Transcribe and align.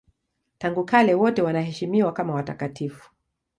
Tangu 0.57 0.85
kale 0.85 1.13
wote 1.13 1.41
wanaheshimiwa 1.41 2.13
kama 2.13 2.33
watakatifu. 2.33 3.11